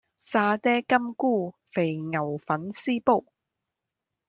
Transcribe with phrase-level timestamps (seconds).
[0.23, 3.23] 沙嗲金菇肥牛粉絲煲